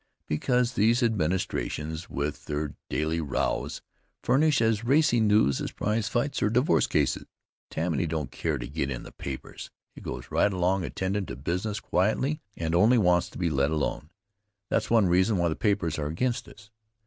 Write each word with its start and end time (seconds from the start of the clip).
Because 0.25 0.73
these 0.73 1.03
administrations, 1.03 2.09
with 2.09 2.45
their 2.45 2.73
daily 2.89 3.21
rows, 3.21 3.83
furnish 4.23 4.59
as 4.59 4.83
racy 4.83 5.19
news 5.19 5.61
as 5.61 5.71
prizefights 5.71 6.41
or 6.41 6.49
divorce 6.49 6.87
cases. 6.87 7.25
Tammany 7.69 8.07
don't 8.07 8.31
care 8.31 8.57
to 8.57 8.67
get 8.67 8.89
in 8.89 9.03
the 9.03 9.11
papers. 9.11 9.69
It 9.95 10.01
goes 10.01 10.31
right 10.31 10.51
along 10.51 10.83
attendin' 10.85 11.27
to 11.27 11.35
business 11.35 11.79
quietly 11.79 12.41
and 12.57 12.73
only 12.73 12.97
wants 12.97 13.29
to 13.29 13.37
be 13.37 13.51
let 13.51 13.69
alone. 13.69 14.09
That's 14.71 14.89
one 14.89 15.05
reason 15.05 15.37
why 15.37 15.49
the 15.49 15.55
papers 15.55 15.99
are 15.99 16.07
against 16.07 16.47
us. 16.47 16.71